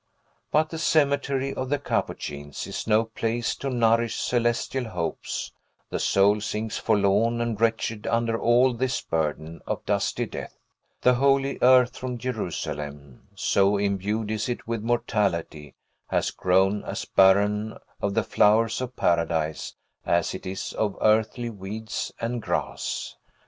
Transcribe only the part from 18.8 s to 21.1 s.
of Paradise as it is of